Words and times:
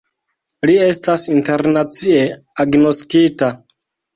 Li 0.69 0.77
estas 0.85 1.25
internacie 1.35 2.25
agnoskita. 2.65 3.53